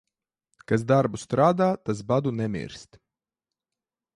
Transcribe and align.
Kas 0.71 0.85
darbu 0.91 1.19
strādā, 1.23 1.67
tas 1.89 2.01
badu 2.13 2.33
nemirst. 2.39 2.99